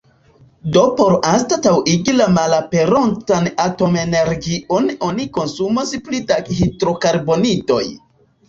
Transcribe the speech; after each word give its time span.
Do 0.75 0.81
por 0.99 1.11
anstataŭigi 1.31 2.15
la 2.15 2.25
malaperontan 2.37 3.49
atomenergion 3.67 4.89
oni 5.11 5.29
konsumos 5.37 5.95
pli 6.09 6.23
da 6.33 6.43
hidrokarbonidoj. 6.51 7.83